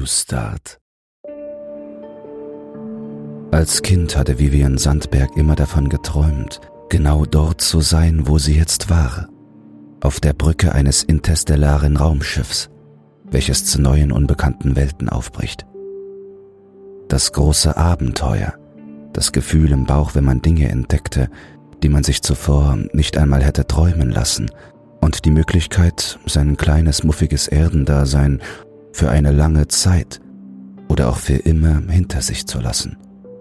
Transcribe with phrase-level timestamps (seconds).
[0.00, 0.80] New Start.
[3.50, 8.88] Als Kind hatte Vivian Sandberg immer davon geträumt, genau dort zu sein, wo sie jetzt
[8.88, 9.28] war,
[10.00, 12.70] auf der Brücke eines interstellaren Raumschiffs,
[13.30, 15.66] welches zu neuen unbekannten Welten aufbricht.
[17.08, 18.54] Das große Abenteuer,
[19.12, 21.28] das Gefühl im Bauch, wenn man Dinge entdeckte,
[21.82, 24.50] die man sich zuvor nicht einmal hätte träumen lassen,
[25.02, 28.40] und die Möglichkeit, sein kleines, muffiges Erdendasein
[28.92, 30.20] für eine lange Zeit
[30.88, 32.96] oder auch für immer hinter sich zu lassen,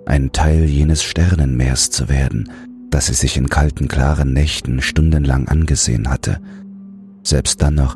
[0.06, 2.50] ein Teil jenes Sternenmeers zu werden,
[2.90, 6.40] das sie sich in kalten, klaren Nächten stundenlang angesehen hatte,
[7.24, 7.96] selbst dann noch,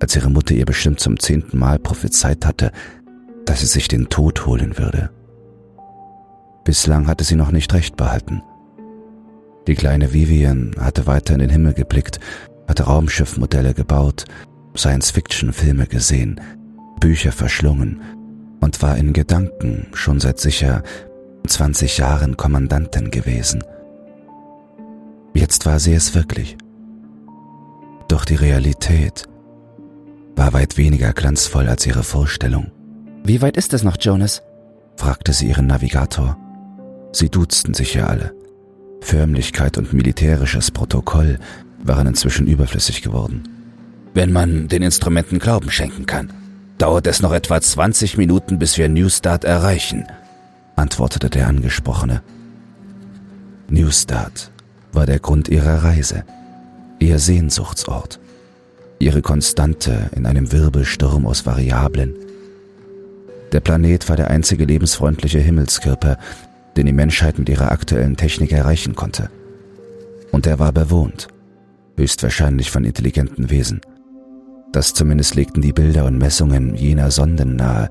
[0.00, 2.72] als ihre Mutter ihr bestimmt zum zehnten Mal prophezeit hatte,
[3.46, 5.10] dass sie sich den Tod holen würde.
[6.64, 8.42] Bislang hatte sie noch nicht recht behalten.
[9.66, 12.20] Die kleine Vivian hatte weiter in den Himmel geblickt,
[12.66, 14.24] hatte Raumschiffmodelle gebaut,
[14.76, 16.40] Science-Fiction-Filme gesehen,
[17.04, 18.00] Bücher verschlungen
[18.62, 20.82] und war in Gedanken schon seit sicher
[21.46, 23.62] 20 Jahren Kommandantin gewesen.
[25.34, 26.56] Jetzt war sie es wirklich.
[28.08, 29.24] Doch die Realität
[30.34, 32.70] war weit weniger glanzvoll als ihre Vorstellung.
[33.22, 34.40] Wie weit ist es noch, Jonas?
[34.96, 36.38] fragte sie ihren Navigator.
[37.12, 38.32] Sie duzten sich ja alle.
[39.02, 41.38] Förmlichkeit und militärisches Protokoll
[41.82, 43.42] waren inzwischen überflüssig geworden.
[44.14, 46.32] Wenn man den Instrumenten Glauben schenken kann,
[46.84, 50.04] dauert es noch etwa 20 Minuten, bis wir Newstart erreichen,
[50.76, 52.20] antwortete der Angesprochene.
[53.70, 54.50] Newstart
[54.92, 56.24] war der Grund ihrer Reise,
[56.98, 58.20] ihr Sehnsuchtsort,
[58.98, 62.16] ihre Konstante in einem Wirbelsturm aus Variablen.
[63.52, 66.18] Der Planet war der einzige lebensfreundliche Himmelskörper,
[66.76, 69.30] den die Menschheit mit ihrer aktuellen Technik erreichen konnte.
[70.32, 71.28] Und er war bewohnt,
[71.96, 73.80] höchstwahrscheinlich von intelligenten Wesen.
[74.74, 77.88] Das zumindest legten die Bilder und Messungen jener Sonden nahe,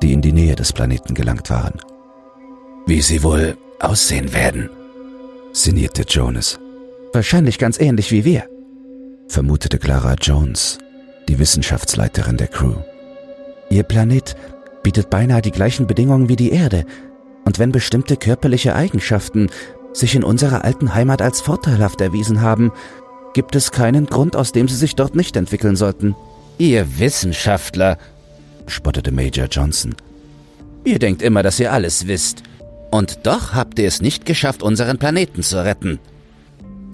[0.00, 1.80] die in die Nähe des Planeten gelangt waren.
[2.86, 4.70] Wie sie wohl aussehen werden,
[5.52, 6.60] sinnierte Jonas.
[7.12, 8.44] Wahrscheinlich ganz ähnlich wie wir,
[9.26, 10.78] vermutete Clara Jones,
[11.28, 12.76] die Wissenschaftsleiterin der Crew.
[13.68, 14.36] Ihr Planet
[14.84, 16.84] bietet beinahe die gleichen Bedingungen wie die Erde,
[17.44, 19.48] und wenn bestimmte körperliche Eigenschaften
[19.92, 22.70] sich in unserer alten Heimat als vorteilhaft erwiesen haben,
[23.36, 26.16] gibt es keinen Grund, aus dem sie sich dort nicht entwickeln sollten.
[26.56, 27.98] Ihr Wissenschaftler,
[28.66, 29.94] spottete Major Johnson.
[30.84, 32.42] Ihr denkt immer, dass ihr alles wisst.
[32.90, 35.98] Und doch habt ihr es nicht geschafft, unseren Planeten zu retten.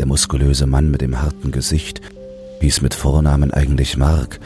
[0.00, 2.00] Der muskulöse Mann mit dem harten Gesicht
[2.60, 4.40] hieß mit Vornamen eigentlich Mark,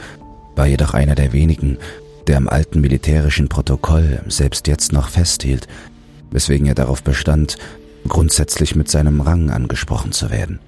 [0.55, 1.79] war jedoch einer der wenigen,
[2.27, 5.67] der am alten militärischen Protokoll selbst jetzt noch festhielt,
[6.29, 7.57] weswegen er darauf bestand,
[8.07, 10.59] grundsätzlich mit seinem Rang angesprochen zu werden.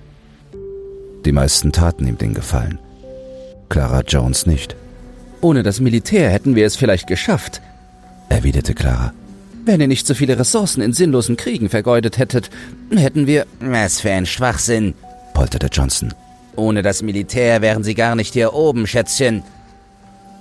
[1.26, 2.80] Die meisten taten ihm den Gefallen.
[3.70, 4.76] Clara Jones nicht.
[5.42, 7.62] Ohne das Militär hätten wir es vielleicht geschafft,
[8.30, 9.14] erwiderte Clara.
[9.66, 12.50] Wenn ihr nicht so viele Ressourcen in sinnlosen Kriegen vergeudet hättet,
[12.92, 13.46] hätten wir.
[13.60, 14.94] Was für ein Schwachsinn,
[15.34, 16.14] polterte Johnson.
[16.56, 19.44] Ohne das Militär wären sie gar nicht hier oben, Schätzchen.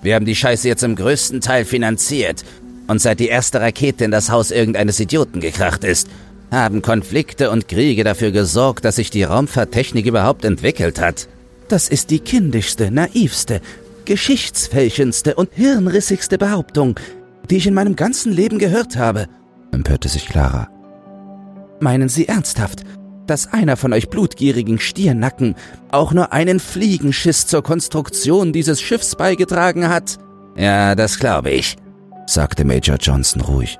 [0.02, 2.44] Wir haben die Scheiße jetzt im größten Teil finanziert.
[2.86, 6.08] Und seit die erste Rakete in das Haus irgendeines Idioten gekracht ist,
[6.50, 11.28] haben Konflikte und Kriege dafür gesorgt, dass sich die Raumfahrttechnik überhaupt entwickelt hat.
[11.68, 13.60] Das ist die kindischste, naivste,
[14.04, 16.98] geschichtsfälschendste und hirnrissigste Behauptung,
[17.50, 19.26] die ich in meinem ganzen Leben gehört habe,
[19.72, 20.68] empörte sich Clara.
[21.80, 22.84] Meinen Sie ernsthaft,
[23.26, 25.54] dass einer von euch blutgierigen Stiernacken
[25.90, 30.18] auch nur einen Fliegenschiss zur Konstruktion dieses Schiffs beigetragen hat?
[30.56, 31.76] Ja, das glaube ich,
[32.26, 33.78] sagte Major Johnson ruhig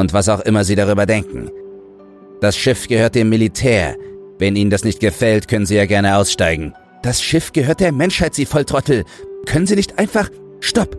[0.00, 1.50] und was auch immer Sie darüber denken.
[2.40, 3.96] Das Schiff gehört dem Militär.
[4.38, 6.74] Wenn Ihnen das nicht gefällt, können Sie ja gerne aussteigen.
[7.02, 9.04] Das Schiff gehört der Menschheit, Sie Volltrottel.
[9.46, 10.28] Können Sie nicht einfach...
[10.60, 10.98] Stopp!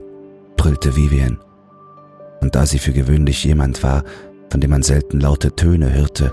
[0.56, 1.40] brüllte Vivian.
[2.42, 4.04] Und da sie für gewöhnlich jemand war,
[4.50, 6.32] von dem man selten laute Töne hörte,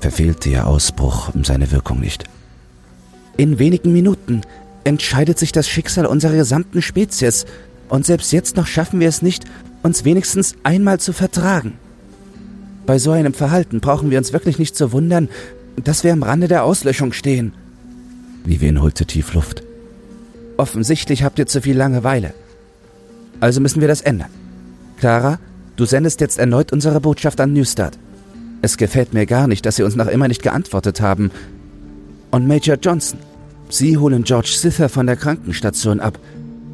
[0.00, 2.24] verfehlte ihr Ausbruch seine Wirkung nicht.
[3.36, 4.42] In wenigen Minuten
[4.84, 7.46] entscheidet sich das Schicksal unserer gesamten Spezies,
[7.88, 9.44] und selbst jetzt noch schaffen wir es nicht,
[9.82, 11.78] uns wenigstens einmal zu vertragen.
[12.86, 15.28] Bei so einem Verhalten brauchen wir uns wirklich nicht zu wundern,
[15.82, 17.52] dass wir am Rande der Auslöschung stehen.
[18.44, 19.62] Vivien holte tief Luft.
[20.56, 22.34] Offensichtlich habt ihr zu viel Langeweile.
[23.40, 24.30] Also müssen wir das ändern.
[24.98, 25.38] Clara,
[25.76, 27.98] du sendest jetzt erneut unsere Botschaft an Newstart.
[28.62, 31.30] Es gefällt mir gar nicht, dass sie uns noch immer nicht geantwortet haben.
[32.30, 33.18] Und Major Johnson,
[33.70, 36.18] Sie holen George Sither von der Krankenstation ab.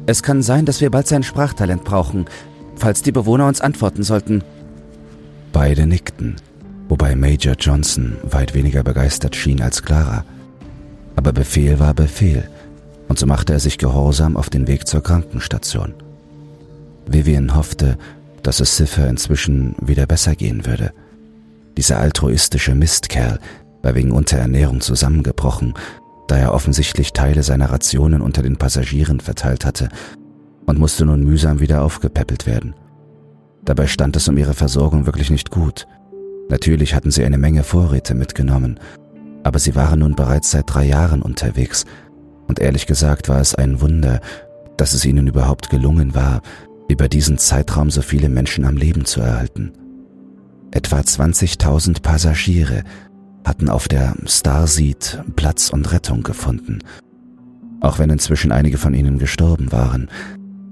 [0.07, 2.25] Es kann sein, dass wir bald sein Sprachtalent brauchen,
[2.75, 4.43] falls die Bewohner uns antworten sollten.
[5.51, 6.35] Beide nickten,
[6.89, 10.25] wobei Major Johnson weit weniger begeistert schien als Clara.
[11.15, 12.47] Aber Befehl war Befehl,
[13.07, 15.93] und so machte er sich gehorsam auf den Weg zur Krankenstation.
[17.07, 17.97] Vivian hoffte,
[18.43, 20.93] dass es Cipher inzwischen wieder besser gehen würde.
[21.77, 23.39] Dieser altruistische Mistkerl
[23.81, 25.73] war wegen Unterernährung zusammengebrochen,
[26.27, 29.89] da er offensichtlich Teile seiner Rationen unter den Passagieren verteilt hatte
[30.65, 32.75] und musste nun mühsam wieder aufgepäppelt werden.
[33.67, 35.87] Dabei stand es um ihre Versorgung wirklich nicht gut.
[36.47, 38.79] Natürlich hatten sie eine Menge Vorräte mitgenommen,
[39.43, 41.85] aber sie waren nun bereits seit drei Jahren unterwegs,
[42.47, 44.21] und ehrlich gesagt war es ein Wunder,
[44.77, 46.41] dass es ihnen überhaupt gelungen war,
[46.87, 49.73] über diesen Zeitraum so viele Menschen am Leben zu erhalten.
[50.71, 52.85] Etwa 20.000 Passagiere
[53.45, 56.79] hatten auf der Starseed Platz und Rettung gefunden,
[57.81, 60.09] auch wenn inzwischen einige von ihnen gestorben waren.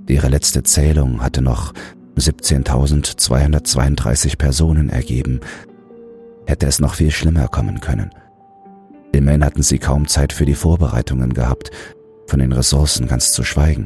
[0.08, 1.74] Ihre letzte Zählung hatte noch
[2.18, 5.42] 17.232 Personen ergeben.
[6.48, 8.12] Hätte es noch viel schlimmer kommen können.
[9.12, 11.72] Immerhin hatten sie kaum Zeit für die Vorbereitungen gehabt,
[12.28, 13.86] von den Ressourcen ganz zu schweigen.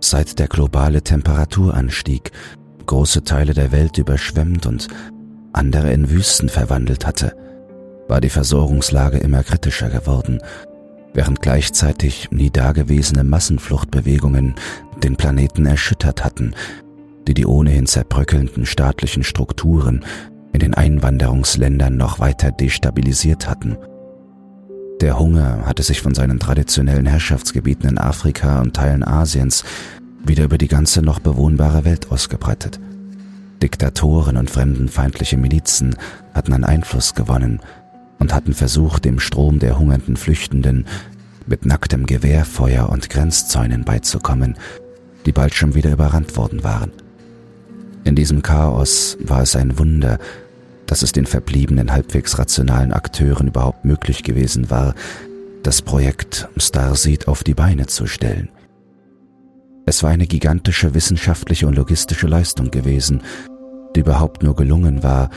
[0.00, 2.30] Seit der globale Temperaturanstieg
[2.86, 4.88] große Teile der Welt überschwemmt und
[5.52, 7.34] andere in Wüsten verwandelt hatte,
[8.08, 10.40] war die Versorgungslage immer kritischer geworden,
[11.14, 14.56] während gleichzeitig nie dagewesene Massenfluchtbewegungen
[15.02, 16.54] den Planeten erschüttert hatten,
[17.26, 20.04] die die ohnehin zerbröckelnden staatlichen Strukturen
[20.52, 23.76] in den Einwanderungsländern noch weiter destabilisiert hatten.
[25.00, 29.64] Der Hunger hatte sich von seinen traditionellen Herrschaftsgebieten in Afrika und Teilen Asiens
[30.24, 32.78] wieder über die ganze noch bewohnbare Welt ausgebreitet.
[33.62, 35.96] Diktatoren und fremdenfeindliche Milizen
[36.32, 37.60] hatten an Einfluss gewonnen
[38.18, 40.86] und hatten versucht, dem Strom der hungernden Flüchtenden
[41.46, 44.56] mit nacktem Gewehrfeuer und Grenzzäunen beizukommen,
[45.26, 46.92] die bald schon wieder überrannt worden waren.
[48.04, 50.18] In diesem Chaos war es ein Wunder,
[50.86, 54.94] dass es den verbliebenen halbwegs rationalen Akteuren überhaupt möglich gewesen war,
[55.62, 58.50] das Projekt Starseed auf die Beine zu stellen.
[59.86, 63.22] Es war eine gigantische wissenschaftliche und logistische Leistung gewesen,
[63.96, 65.30] die überhaupt nur gelungen war,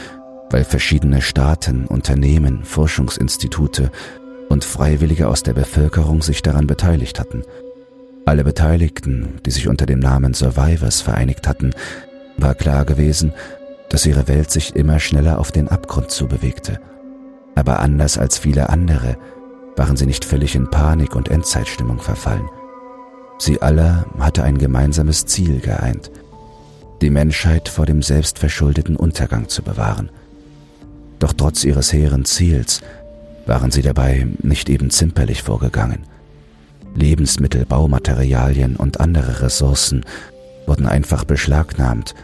[0.49, 3.91] weil verschiedene Staaten, Unternehmen, Forschungsinstitute
[4.49, 7.43] und Freiwillige aus der Bevölkerung sich daran beteiligt hatten.
[8.25, 11.71] Alle Beteiligten, die sich unter dem Namen Survivors vereinigt hatten,
[12.37, 13.33] war klar gewesen,
[13.89, 16.79] dass ihre Welt sich immer schneller auf den Abgrund zubewegte.
[17.55, 19.17] Aber anders als viele andere
[19.75, 22.49] waren sie nicht völlig in Panik und Endzeitstimmung verfallen.
[23.39, 26.11] Sie alle hatte ein gemeinsames Ziel geeint,
[27.01, 30.09] die Menschheit vor dem selbstverschuldeten Untergang zu bewahren.
[31.19, 32.81] Doch trotz ihres hehren Ziels
[33.45, 36.03] waren sie dabei nicht eben zimperlich vorgegangen.
[36.95, 40.03] Lebensmittel, Baumaterialien und andere Ressourcen
[40.65, 42.15] wurden einfach beschlagnahmt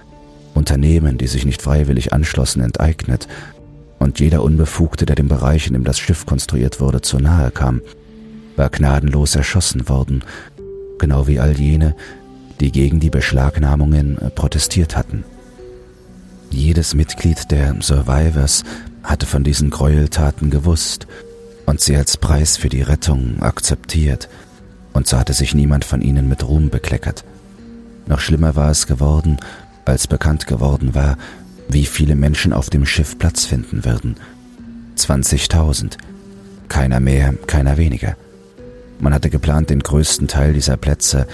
[0.64, 3.28] Unternehmen, die sich nicht freiwillig anschlossen, enteignet
[4.00, 7.82] und jeder Unbefugte, der dem Bereich, in dem das Schiff konstruiert wurde, zu nahe kam,
[8.56, 10.24] war gnadenlos erschossen worden,
[11.00, 11.98] genau wie all jene,
[12.62, 15.26] die gegen die Beschlagnahmungen protestiert hatten.
[16.50, 18.64] Jedes Mitglied der Survivors
[19.04, 21.08] hatte von diesen Gräueltaten gewusst
[21.66, 24.30] und sie als Preis für die Rettung akzeptiert,
[24.94, 27.26] und so hatte sich niemand von ihnen mit Ruhm bekleckert.
[28.06, 29.38] Noch schlimmer war es geworden,
[29.90, 31.18] als bekannt geworden war,
[31.70, 34.16] wie viele Menschen auf dem Schiff Platz finden würden.
[34.98, 35.98] 20.000.
[36.70, 38.16] Keiner mehr, keiner weniger.
[39.00, 41.28] Man hatte geplant, den größten Teil dieser Plätze,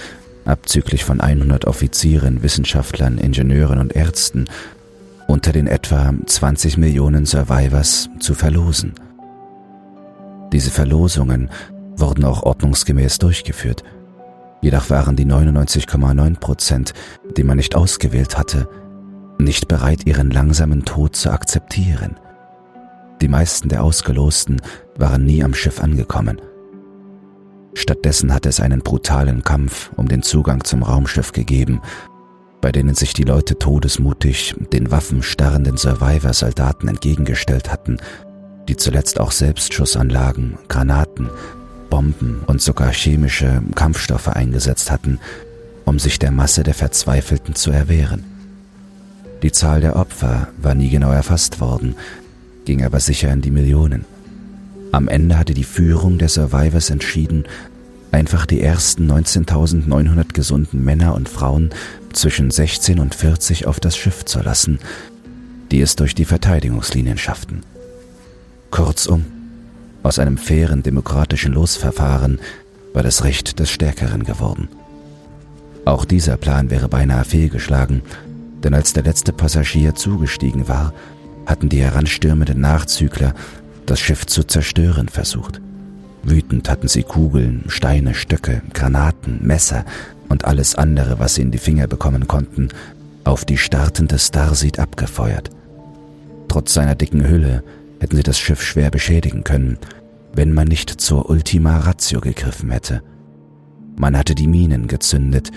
[0.44, 4.46] abzüglich von 100 Offizieren, Wissenschaftlern, Ingenieuren und Ärzten,
[5.28, 8.94] unter den etwa 20 Millionen Survivors zu verlosen.
[10.52, 11.50] Diese Verlosungen
[11.96, 13.84] wurden auch ordnungsgemäß durchgeführt–
[14.62, 16.92] Jedoch waren die 99,9 Prozent,
[17.36, 18.68] die man nicht ausgewählt hatte,
[19.38, 22.18] nicht bereit, ihren langsamen Tod zu akzeptieren.
[23.20, 24.60] Die meisten der Ausgelosten
[24.96, 26.40] waren nie am Schiff angekommen.
[27.74, 31.80] Stattdessen hatte es einen brutalen Kampf um den Zugang zum Raumschiff gegeben,
[32.60, 37.96] bei denen sich die Leute todesmutig den waffenstarrenden Survivor-Soldaten entgegengestellt hatten,
[38.68, 41.30] die zuletzt auch Selbstschussanlagen, Granaten,
[41.90, 45.18] Bomben und sogar chemische Kampfstoffe eingesetzt hatten,
[45.84, 48.24] um sich der Masse der Verzweifelten zu erwehren.
[49.42, 51.96] Die Zahl der Opfer war nie genau erfasst worden,
[52.64, 54.04] ging aber sicher in die Millionen.
[54.92, 57.44] Am Ende hatte die Führung der Survivors entschieden,
[58.12, 61.70] einfach die ersten 19.900 gesunden Männer und Frauen
[62.12, 64.78] zwischen 16 und 40 auf das Schiff zu lassen,
[65.70, 67.62] die es durch die Verteidigungslinien schafften.
[68.70, 69.24] Kurzum,
[70.02, 72.38] aus einem fairen demokratischen Losverfahren
[72.92, 74.68] war das Recht des Stärkeren geworden.
[75.84, 78.02] Auch dieser Plan wäre beinahe fehlgeschlagen,
[78.62, 80.92] denn als der letzte Passagier zugestiegen war,
[81.46, 83.34] hatten die heranstürmenden Nachzügler
[83.86, 85.60] das Schiff zu zerstören versucht.
[86.22, 89.84] Wütend hatten sie Kugeln, Steine, Stöcke, Granaten, Messer
[90.28, 92.68] und alles andere, was sie in die Finger bekommen konnten,
[93.24, 95.50] auf die startende Starseed abgefeuert.
[96.48, 97.62] Trotz seiner dicken Hülle
[98.00, 99.78] hätten sie das Schiff schwer beschädigen können,
[100.32, 103.02] wenn man nicht zur Ultima Ratio gegriffen hätte.
[103.96, 105.50] Man hatte die Minen gezündet,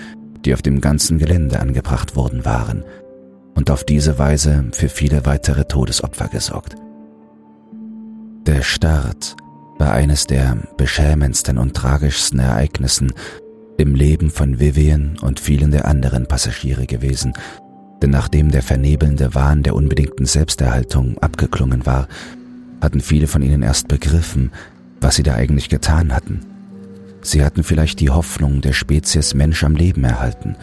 [0.45, 2.83] die auf dem ganzen Gelände angebracht worden waren,
[3.55, 6.75] und auf diese Weise für viele weitere Todesopfer gesorgt.
[8.45, 9.35] Der Start
[9.77, 13.13] war eines der beschämendsten und tragischsten Ereignissen
[13.77, 17.33] im Leben von Vivian und vielen der anderen Passagiere gewesen,
[18.03, 22.09] denn nachdem der vernebelnde Wahn der unbedingten Selbsterhaltung abgeklungen war,
[22.81, 24.51] hatten viele von ihnen erst begriffen,
[24.99, 26.41] was sie da eigentlich getan hatten.
[27.21, 30.57] Sie hatten vielleicht die Hoffnung der Spezies Mensch am Leben erhalten,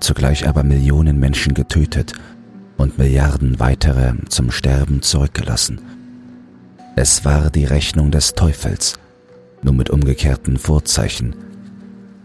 [0.00, 2.12] zugleich aber Millionen Menschen getötet
[2.76, 5.80] und Milliarden weitere zum Sterben zurückgelassen.
[6.94, 8.98] Es war die Rechnung des Teufels,
[9.62, 11.34] nur mit umgekehrten Vorzeichen.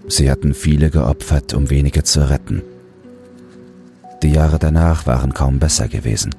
[0.09, 2.63] Sie hatten viele geopfert, um wenige zu retten.
[4.23, 6.33] Die Jahre danach waren kaum besser gewesen.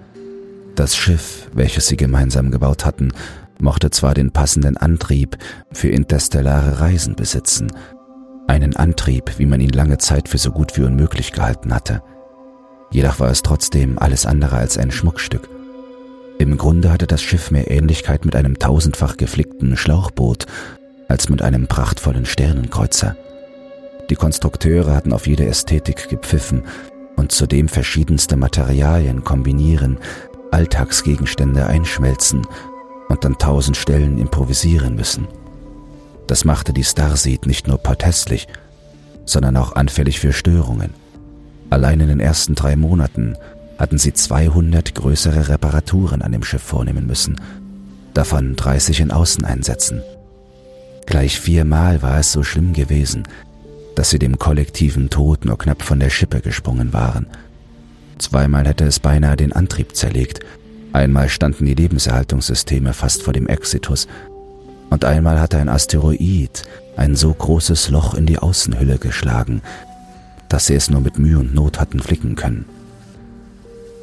[0.74, 3.12] Das Schiff, welches sie gemeinsam gebaut hatten,
[3.58, 5.38] mochte zwar den passenden Antrieb
[5.72, 7.72] für interstellare Reisen besitzen,
[8.46, 12.02] einen Antrieb, wie man ihn lange Zeit für so gut wie unmöglich gehalten hatte.
[12.90, 15.48] Jedoch war es trotzdem alles andere als ein Schmuckstück.
[16.38, 20.46] Im Grunde hatte das Schiff mehr Ähnlichkeit mit einem tausendfach geflickten Schlauchboot
[21.08, 23.16] als mit einem prachtvollen Sternenkreuzer.
[24.10, 26.62] Die Konstrukteure hatten auf jede Ästhetik gepfiffen
[27.16, 29.98] und zudem verschiedenste Materialien kombinieren,
[30.50, 32.46] Alltagsgegenstände einschmelzen
[33.08, 35.26] und an tausend Stellen improvisieren müssen.
[36.26, 38.48] Das machte die Starseed nicht nur protestlich,
[39.24, 40.90] sondern auch anfällig für Störungen.
[41.70, 43.36] Allein in den ersten drei Monaten
[43.78, 47.40] hatten sie 200 größere Reparaturen an dem Schiff vornehmen müssen,
[48.14, 50.02] davon 30 in Außeneinsätzen.
[51.06, 53.24] Gleich viermal war es so schlimm gewesen,
[53.96, 57.26] dass sie dem kollektiven Tod nur knapp von der Schippe gesprungen waren.
[58.18, 60.40] Zweimal hätte es beinahe den Antrieb zerlegt,
[60.92, 64.06] einmal standen die Lebenserhaltungssysteme fast vor dem Exitus,
[64.90, 66.62] und einmal hatte ein Asteroid
[66.96, 69.62] ein so großes Loch in die Außenhülle geschlagen,
[70.48, 72.66] dass sie es nur mit Mühe und Not hatten flicken können.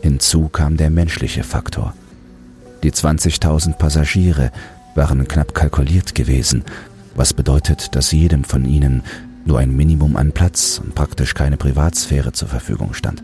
[0.02, 1.94] Hinzu kam der menschliche Faktor.
[2.84, 4.52] Die 20.000 Passagiere
[4.96, 6.66] waren knapp kalkuliert gewesen,
[7.16, 9.04] was bedeutet, dass jedem von ihnen
[9.46, 13.24] nur ein Minimum an Platz und praktisch keine Privatsphäre zur Verfügung stand.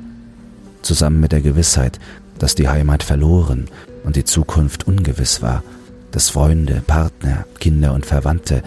[0.82, 2.00] Zusammen mit der Gewissheit,
[2.38, 3.66] dass die Heimat verloren
[4.04, 5.64] und die Zukunft ungewiss war,
[6.12, 8.64] dass Freunde, Partner, Kinder und Verwandte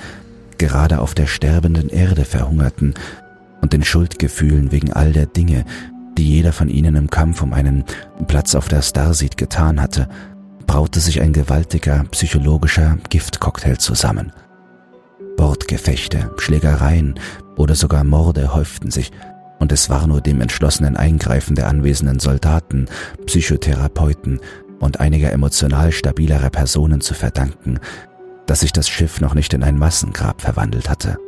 [0.58, 2.94] gerade auf der sterbenden Erde verhungerten
[3.60, 5.64] und den Schuldgefühlen wegen all der Dinge,
[6.16, 7.84] die jeder von ihnen im Kampf um einen
[8.28, 10.08] Platz auf der Starseed getan hatte,
[10.66, 14.32] braute sich ein gewaltiger psychologischer Giftcocktail zusammen.
[15.42, 17.18] Wortgefechte, Schlägereien
[17.56, 19.10] oder sogar Morde häuften sich,
[19.58, 22.86] und es war nur dem entschlossenen Eingreifen der anwesenden Soldaten,
[23.26, 24.40] Psychotherapeuten
[24.78, 27.80] und einiger emotional stabilerer Personen zu verdanken,
[28.46, 31.18] dass sich das Schiff noch nicht in ein Massengrab verwandelt hatte.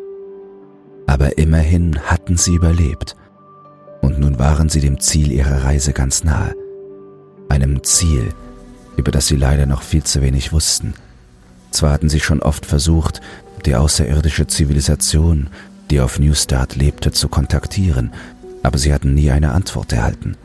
[1.08, 3.16] Aber immerhin hatten sie überlebt
[4.00, 6.54] und nun waren sie dem Ziel ihrer Reise ganz nahe.
[7.48, 8.32] Einem Ziel,
[8.96, 10.94] über das sie leider noch viel zu wenig wussten.
[11.72, 13.20] Zwar hatten sie schon oft versucht,
[13.66, 15.48] die außerirdische Zivilisation,
[15.90, 18.12] die auf New Start lebte, zu kontaktieren,
[18.62, 20.36] aber sie hatten nie eine Antwort erhalten.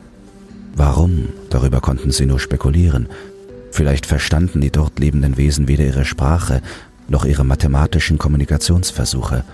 [0.74, 3.08] Warum, darüber konnten sie nur spekulieren.
[3.72, 6.62] Vielleicht verstanden die dort lebenden Wesen weder ihre Sprache
[7.08, 9.44] noch ihre mathematischen Kommunikationsversuche.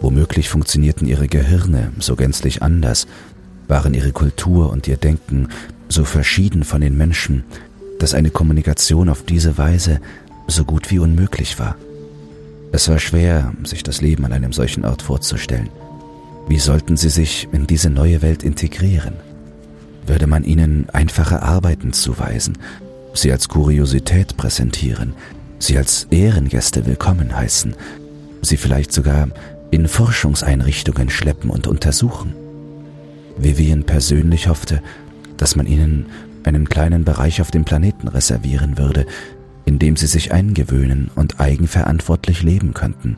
[0.00, 3.06] Womöglich funktionierten ihre Gehirne so gänzlich anders,
[3.68, 5.48] waren ihre Kultur und ihr Denken
[5.88, 7.44] so verschieden von den Menschen,
[7.98, 10.00] dass eine Kommunikation auf diese Weise
[10.48, 11.76] so gut wie unmöglich war.
[12.74, 15.68] Es war schwer, sich das Leben an einem solchen Ort vorzustellen.
[16.48, 19.14] Wie sollten sie sich in diese neue Welt integrieren?
[20.06, 22.56] Würde man ihnen einfache Arbeiten zuweisen,
[23.12, 25.12] sie als Kuriosität präsentieren,
[25.58, 27.74] sie als Ehrengäste willkommen heißen,
[28.40, 29.28] sie vielleicht sogar
[29.70, 32.34] in Forschungseinrichtungen schleppen und untersuchen?
[33.36, 34.82] Vivian persönlich hoffte,
[35.36, 36.06] dass man ihnen
[36.44, 39.06] einen kleinen Bereich auf dem Planeten reservieren würde,
[39.72, 43.16] in dem sie sich eingewöhnen und eigenverantwortlich leben könnten.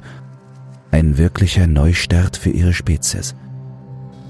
[0.92, 3.34] Ein wirklicher Neustart für ihre Spezies.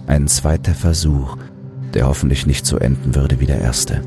[0.07, 1.37] Ein zweiter Versuch,
[1.93, 4.01] der hoffentlich nicht so enden würde wie der erste.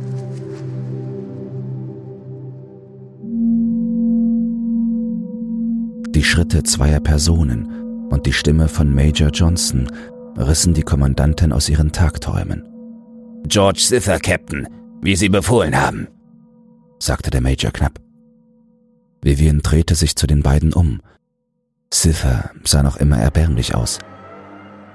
[6.15, 9.91] Die Schritte zweier Personen und die Stimme von Major Johnson
[10.35, 12.67] rissen die Kommandantin aus ihren Tagträumen.
[13.47, 14.67] George Sither, Captain,
[15.03, 16.07] wie Sie befohlen haben,
[16.97, 18.06] sagte der Major knapp.
[19.27, 21.01] Vivian drehte sich zu den beiden um.
[21.93, 23.99] Sither sah noch immer erbärmlich aus.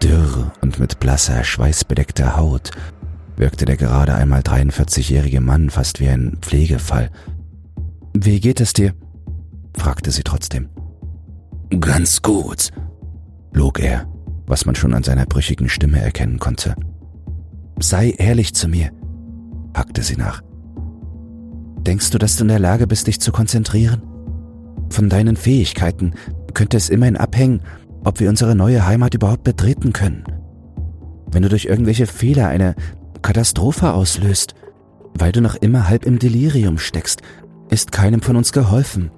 [0.03, 2.71] Dürr und mit blasser, schweißbedeckter Haut
[3.37, 7.11] wirkte der gerade einmal 43-jährige Mann fast wie ein Pflegefall.
[8.15, 8.95] Wie geht es dir?
[9.77, 10.71] fragte sie trotzdem.
[11.79, 12.71] Ganz gut,
[13.53, 14.07] log er,
[14.47, 16.75] was man schon an seiner brüchigen Stimme erkennen konnte.
[17.79, 18.93] Sei ehrlich zu mir,
[19.77, 20.41] hackte sie nach.
[21.81, 24.12] Denkst du, dass du in der Lage bist, dich zu konzentrieren?
[24.93, 26.13] Von deinen Fähigkeiten
[26.53, 27.63] könnte es immerhin abhängen,
[28.05, 30.25] ob wir unsere neue Heimat überhaupt betreten können.
[31.31, 32.75] Wenn du durch irgendwelche Fehler eine
[33.23, 34.55] Katastrophe auslöst,
[35.15, 37.23] weil du noch immer halb im Delirium steckst,
[37.71, 39.11] ist keinem von uns geholfen.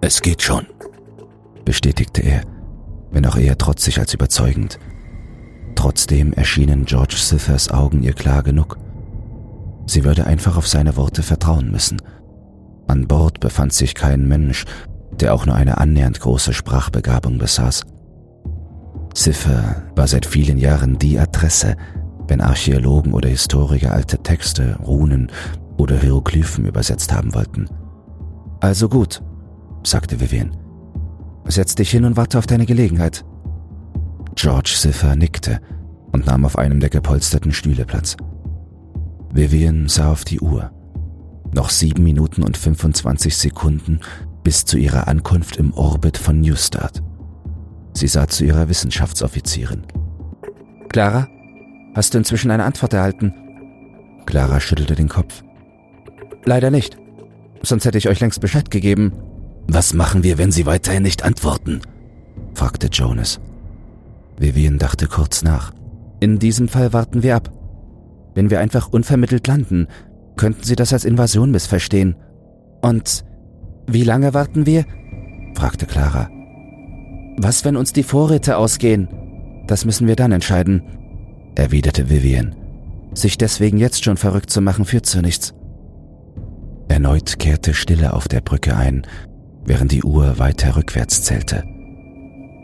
[0.00, 0.64] Es geht schon,
[1.64, 2.42] bestätigte er,
[3.10, 4.78] wenn auch eher trotzig als überzeugend.
[5.74, 8.78] Trotzdem erschienen George Siffers Augen ihr klar genug.
[9.86, 12.00] Sie würde einfach auf seine Worte vertrauen müssen.
[12.86, 14.66] An Bord befand sich kein Mensch,
[15.20, 17.82] der auch nur eine annähernd große Sprachbegabung besaß.
[19.14, 21.76] Ziffer war seit vielen Jahren die Adresse,
[22.28, 25.30] wenn Archäologen oder Historiker alte Texte, Runen
[25.76, 27.68] oder Hieroglyphen übersetzt haben wollten.
[28.60, 29.22] Also gut,
[29.82, 30.56] sagte Vivian.
[31.46, 33.24] Setz dich hin und warte auf deine Gelegenheit.
[34.36, 35.60] George Ziffer nickte
[36.12, 38.16] und nahm auf einem der gepolsterten Stühle Platz.
[39.32, 40.70] Vivian sah auf die Uhr.
[41.52, 44.00] Noch sieben Minuten und 25 Sekunden
[44.42, 47.02] bis zu ihrer Ankunft im Orbit von Newstart.
[47.92, 49.82] Sie sah zu ihrer Wissenschaftsoffizierin.
[50.88, 51.28] Clara,
[51.94, 53.34] hast du inzwischen eine Antwort erhalten?
[54.26, 55.42] Clara schüttelte den Kopf.
[56.44, 56.96] Leider nicht.
[57.62, 59.12] Sonst hätte ich euch längst Bescheid gegeben.
[59.68, 61.80] Was machen wir, wenn Sie weiterhin nicht antworten?
[62.54, 63.40] fragte Jonas.
[64.38, 65.72] Vivian dachte kurz nach.
[66.20, 67.50] In diesem Fall warten wir ab.
[68.34, 69.86] Wenn wir einfach unvermittelt landen,
[70.36, 72.16] könnten Sie das als Invasion missverstehen.
[72.80, 73.24] Und
[73.86, 74.84] wie lange warten wir?
[75.54, 76.30] fragte Clara.
[77.36, 79.08] Was, wenn uns die Vorräte ausgehen?
[79.66, 80.82] Das müssen wir dann entscheiden,
[81.54, 82.56] erwiderte Vivian.
[83.14, 85.54] Sich deswegen jetzt schon verrückt zu machen, führt zu nichts.
[86.88, 89.06] Erneut kehrte Stille auf der Brücke ein,
[89.64, 91.64] während die Uhr weiter rückwärts zählte.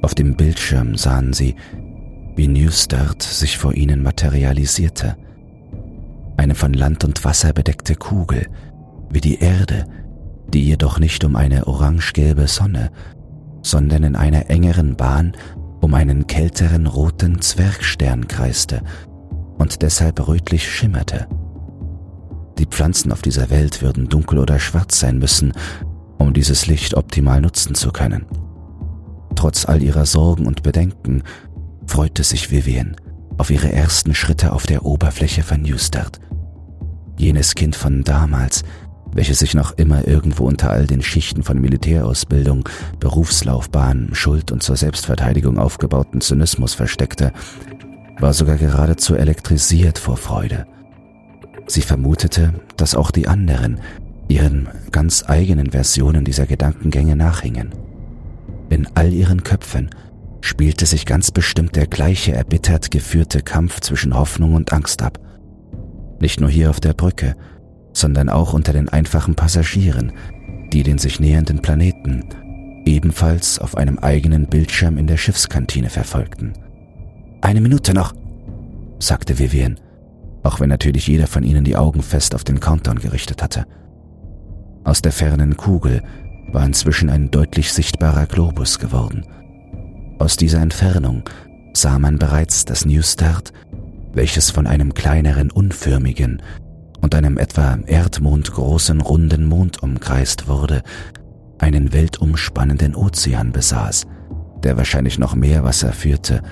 [0.02, 1.56] Auf dem Bildschirm sahen sie,
[2.36, 5.16] wie Newstart sich vor ihnen materialisierte.
[6.36, 8.46] Eine von Land und Wasser bedeckte Kugel,
[9.10, 9.86] wie die Erde,
[10.52, 12.90] die jedoch nicht um eine orange-gelbe Sonne,
[13.62, 15.32] sondern in einer engeren Bahn
[15.80, 18.82] um einen kälteren roten Zwergstern kreiste
[19.58, 21.26] und deshalb rötlich schimmerte.
[22.58, 25.52] Die Pflanzen auf dieser Welt würden dunkel oder schwarz sein müssen,
[26.18, 28.24] um dieses Licht optimal nutzen zu können.
[29.34, 31.22] Trotz all ihrer Sorgen und Bedenken
[31.86, 32.96] freute sich Vivian
[33.38, 36.20] auf ihre ersten Schritte auf der Oberfläche von Newstart.
[37.18, 38.64] Jenes Kind von damals,
[39.16, 42.68] welches sich noch immer irgendwo unter all den Schichten von Militärausbildung,
[43.00, 47.32] Berufslaufbahn, Schuld und zur Selbstverteidigung aufgebauten Zynismus versteckte,
[48.18, 50.66] war sogar geradezu elektrisiert vor Freude.
[51.66, 53.80] Sie vermutete, dass auch die anderen
[54.28, 57.70] ihren ganz eigenen Versionen dieser Gedankengänge nachhingen.
[58.68, 59.90] In all ihren Köpfen
[60.42, 65.18] spielte sich ganz bestimmt der gleiche erbittert geführte Kampf zwischen Hoffnung und Angst ab.
[66.20, 67.34] Nicht nur hier auf der Brücke,
[67.96, 70.12] sondern auch unter den einfachen Passagieren,
[70.70, 72.24] die den sich nähernden Planeten
[72.84, 76.52] ebenfalls auf einem eigenen Bildschirm in der Schiffskantine verfolgten.
[77.40, 78.14] Eine Minute noch,
[78.98, 79.80] sagte Vivian,
[80.42, 83.66] auch wenn natürlich jeder von ihnen die Augen fest auf den Countdown gerichtet hatte.
[84.84, 86.02] Aus der fernen Kugel
[86.52, 89.24] war inzwischen ein deutlich sichtbarer Globus geworden.
[90.18, 91.24] Aus dieser Entfernung
[91.72, 93.52] sah man bereits das New Start,
[94.12, 96.42] welches von einem kleineren unförmigen
[97.06, 100.82] und einem etwa erdmondgroßen runden Mond umkreist wurde,
[101.60, 104.08] einen weltumspannenden Ozean besaß,
[104.64, 106.42] der wahrscheinlich noch mehr Wasser führte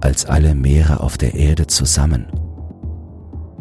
[0.00, 2.24] als alle Meere auf der Erde zusammen.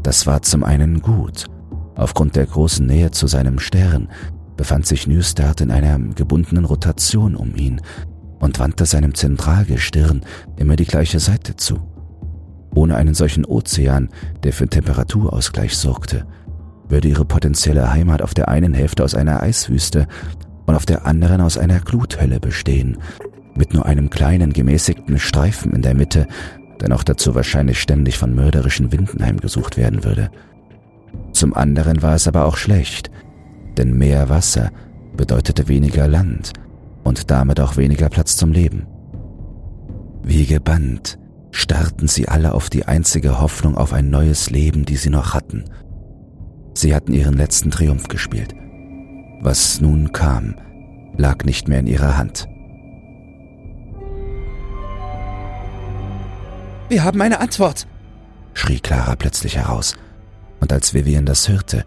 [0.02, 1.48] Das war zum einen gut.
[1.96, 4.08] Aufgrund der großen Nähe zu seinem Stern
[4.56, 7.82] befand sich Newstart in einer gebundenen Rotation um ihn
[8.40, 10.22] und wandte seinem Zentralgestirn
[10.56, 11.97] immer die gleiche Seite zu.
[12.78, 14.10] Ohne einen solchen Ozean,
[14.44, 16.28] der für Temperaturausgleich sorgte,
[16.88, 20.08] würde ihre potenzielle Heimat auf der einen Hälfte aus einer Eiswüste
[20.68, 23.00] und auf der anderen aus einer Gluthölle bestehen,
[23.56, 26.28] mit nur einem kleinen gemäßigten Streifen in der Mitte,
[26.80, 30.30] der noch dazu wahrscheinlich ständig von mörderischen Winden heimgesucht werden würde.
[31.32, 33.10] Zum anderen war es aber auch schlecht,
[33.76, 34.70] denn mehr Wasser
[35.16, 36.54] bedeutete weniger Land
[37.04, 38.86] und damit auch weniger Platz zum Leben.
[40.22, 41.18] Wie gebannt
[41.58, 45.66] starrten sie alle auf die einzige Hoffnung auf ein neues Leben, die sie noch hatten.
[46.76, 48.54] Sie hatten ihren letzten Triumph gespielt.
[49.42, 50.54] Was nun kam,
[51.18, 52.48] lag nicht mehr in ihrer Hand.
[56.90, 57.88] Wir haben eine Antwort,
[58.54, 59.96] schrie Clara plötzlich heraus.
[60.60, 61.86] Und als Vivian das hörte,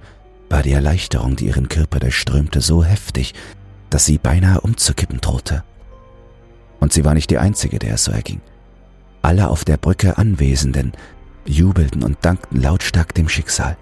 [0.49, 3.35] war die Erleichterung, die ihren Körper durchströmte, so heftig,
[3.89, 5.63] dass sie beinahe umzukippen drohte.
[6.81, 8.41] Und sie war nicht die Einzige, der es so erging.
[9.23, 10.93] Alle auf der Brücke Anwesenden
[11.45, 13.77] jubelten und dankten lautstark dem Schicksal.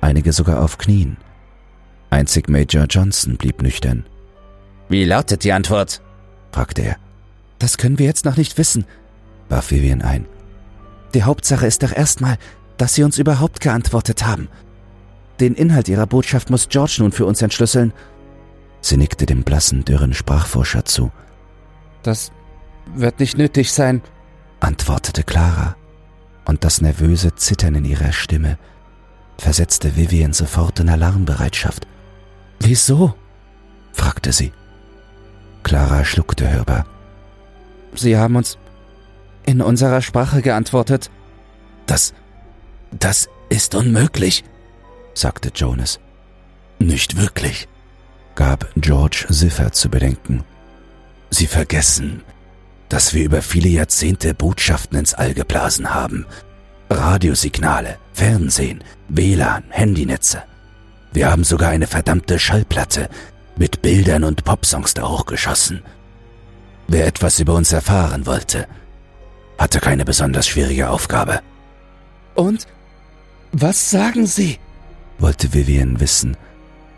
[0.00, 1.16] Einige sogar auf Knien.
[2.10, 4.06] Einzig Major Johnson blieb nüchtern.
[4.88, 6.00] Wie lautet die Antwort?
[6.52, 6.96] fragte er.
[7.58, 8.86] Das können wir jetzt noch nicht wissen,
[9.48, 10.26] warf Vivian ein.
[11.14, 12.38] Die Hauptsache ist doch erstmal,
[12.76, 14.48] dass Sie uns überhaupt geantwortet haben.
[15.40, 17.92] Den Inhalt Ihrer Botschaft muss George nun für uns entschlüsseln.
[18.80, 21.10] Sie nickte dem blassen, dürren Sprachforscher zu.
[22.02, 22.32] Das
[22.94, 24.02] wird nicht nötig sein,
[24.60, 25.76] antwortete Clara,
[26.44, 28.58] und das nervöse Zittern in ihrer Stimme
[29.38, 31.86] versetzte Vivian sofort in Alarmbereitschaft.
[32.60, 33.14] Wieso?
[33.92, 34.52] fragte sie.
[35.62, 36.86] Clara schluckte hörbar.
[37.94, 38.58] Sie haben uns
[39.44, 41.10] in unserer Sprache geantwortet.
[41.86, 42.14] Das,
[42.92, 44.44] das ist unmöglich,
[45.14, 46.00] sagte Jonas.
[46.78, 47.68] Nicht wirklich,
[48.34, 50.44] gab George Ziffer zu bedenken.
[51.30, 52.22] Sie vergessen,
[52.88, 56.26] dass wir über viele Jahrzehnte Botschaften ins All geblasen haben.
[56.90, 60.42] Radiosignale, Fernsehen, WLAN, Handynetze.
[61.12, 63.08] Wir haben sogar eine verdammte Schallplatte
[63.56, 65.82] mit Bildern und Popsongs da hochgeschossen.
[66.88, 68.68] Wer etwas über uns erfahren wollte,
[69.58, 71.40] hatte keine besonders schwierige Aufgabe.
[72.34, 72.66] Und?
[73.52, 74.58] Was sagen Sie?
[75.18, 76.36] wollte Vivian wissen,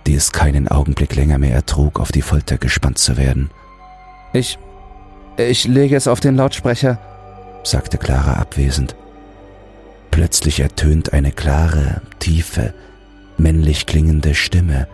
[0.06, 3.50] die es keinen Augenblick länger mehr ertrug, auf die Folter gespannt zu werden.
[4.32, 4.58] Ich.
[5.38, 6.98] Ich lege es auf den Lautsprecher,
[7.62, 8.96] sagte Clara abwesend.
[10.10, 12.74] Plötzlich ertönt eine klare, tiefe,
[13.36, 14.88] männlich klingende Stimme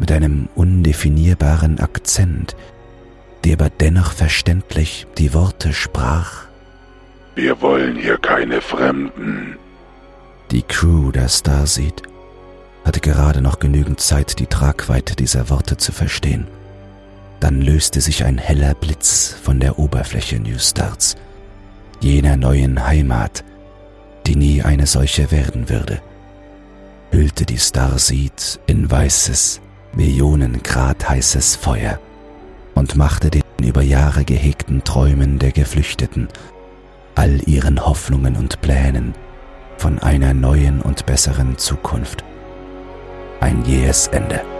[0.00, 2.56] mit einem undefinierbaren Akzent,
[3.44, 6.46] die aber dennoch verständlich die Worte sprach.
[7.36, 9.56] Wir wollen hier keine Fremden.
[10.50, 12.02] Die Crew, da sieht,
[12.84, 16.48] hatte gerade noch genügend Zeit, die Tragweite dieser Worte zu verstehen.
[17.40, 21.16] Dann löste sich ein heller Blitz von der Oberfläche Newstarts,
[22.00, 23.44] jener neuen Heimat,
[24.26, 26.00] die nie eine solche werden würde,
[27.10, 29.60] hüllte die Starseed in weißes,
[29.92, 31.98] Millionen Grad heißes Feuer
[32.74, 36.28] und machte den über Jahre gehegten Träumen der Geflüchteten,
[37.14, 39.14] all ihren Hoffnungen und Plänen
[39.78, 42.22] von einer neuen und besseren Zukunft
[43.40, 44.59] ein jähes Ende.